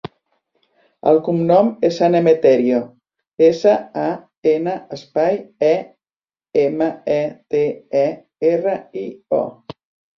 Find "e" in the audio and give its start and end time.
5.71-5.73, 7.21-7.23, 8.05-8.07